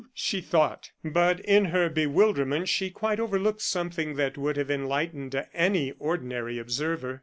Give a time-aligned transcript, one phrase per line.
[0.15, 0.89] she thought.
[1.05, 7.19] But in her bewilderment she quite overlooked something that would have enlightened any ordinary observer.